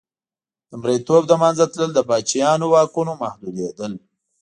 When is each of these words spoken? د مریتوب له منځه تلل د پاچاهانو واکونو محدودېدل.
د 0.69 0.71
مریتوب 0.81 1.23
له 1.31 1.35
منځه 1.43 1.65
تلل 1.71 1.91
د 1.95 1.99
پاچاهانو 2.09 2.65
واکونو 2.73 3.13
محدودېدل. 3.23 3.93